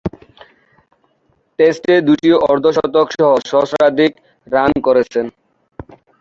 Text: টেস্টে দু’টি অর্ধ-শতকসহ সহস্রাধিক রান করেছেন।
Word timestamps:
টেস্টে 1.59 1.93
দু’টি 2.07 2.29
অর্ধ-শতকসহ 2.49 3.29
সহস্রাধিক 3.49 4.11
রান 4.47 4.71
করেছেন। 4.87 5.25